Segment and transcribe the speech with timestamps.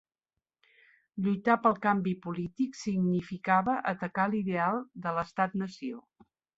[1.25, 6.07] Lluitar pel canvi polític significava atacar l'ideal de l'estat nació.